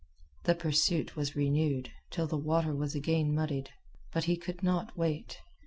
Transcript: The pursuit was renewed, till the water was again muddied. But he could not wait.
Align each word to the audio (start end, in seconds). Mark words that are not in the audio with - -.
The 0.45 0.55
pursuit 0.55 1.15
was 1.15 1.35
renewed, 1.35 1.91
till 2.09 2.25
the 2.25 2.35
water 2.35 2.73
was 2.75 2.95
again 2.95 3.35
muddied. 3.35 3.69
But 4.11 4.23
he 4.23 4.35
could 4.35 4.63
not 4.63 4.97
wait. 4.97 5.37